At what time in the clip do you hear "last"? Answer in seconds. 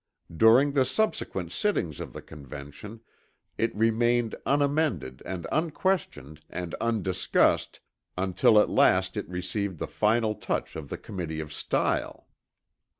8.71-9.15